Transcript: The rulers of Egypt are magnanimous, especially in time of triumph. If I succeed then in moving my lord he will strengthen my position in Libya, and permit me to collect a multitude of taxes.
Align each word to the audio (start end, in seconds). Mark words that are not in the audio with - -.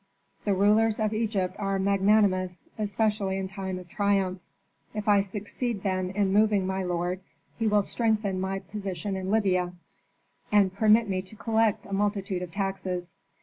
The 0.45 0.55
rulers 0.55 0.99
of 0.99 1.13
Egypt 1.13 1.55
are 1.59 1.77
magnanimous, 1.77 2.67
especially 2.75 3.37
in 3.37 3.47
time 3.47 3.77
of 3.77 3.87
triumph. 3.87 4.41
If 4.95 5.07
I 5.07 5.21
succeed 5.21 5.83
then 5.83 6.09
in 6.09 6.33
moving 6.33 6.65
my 6.65 6.81
lord 6.81 7.21
he 7.59 7.67
will 7.67 7.83
strengthen 7.83 8.41
my 8.41 8.57
position 8.57 9.15
in 9.15 9.29
Libya, 9.29 9.73
and 10.51 10.73
permit 10.73 11.07
me 11.07 11.21
to 11.21 11.35
collect 11.35 11.85
a 11.85 11.93
multitude 11.93 12.41
of 12.41 12.51
taxes. 12.51 13.13